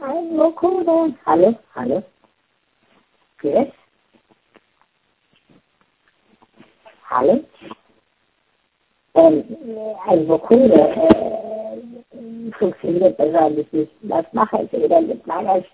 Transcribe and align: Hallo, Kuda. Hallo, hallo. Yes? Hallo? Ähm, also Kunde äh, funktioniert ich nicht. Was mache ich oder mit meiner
Hallo, 0.00 0.52
Kuda. 0.52 1.14
Hallo, 1.26 1.54
hallo. 1.76 2.02
Yes? 3.42 3.68
Hallo? 7.10 7.44
Ähm, 9.14 9.44
also 10.06 10.38
Kunde 10.38 10.74
äh, 10.74 12.52
funktioniert 12.58 13.18
ich 13.60 13.72
nicht. 13.72 13.92
Was 14.02 14.26
mache 14.32 14.62
ich 14.64 14.74
oder 14.74 15.00
mit 15.02 15.26
meiner 15.26 15.64